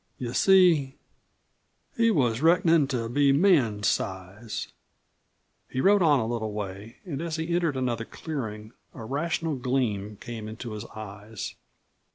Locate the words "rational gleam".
9.05-10.15